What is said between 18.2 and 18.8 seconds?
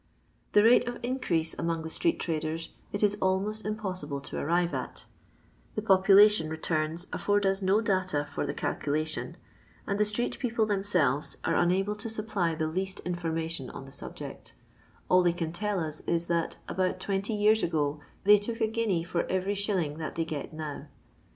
they took a